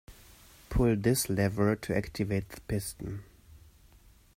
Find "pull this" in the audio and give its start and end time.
0.69-1.29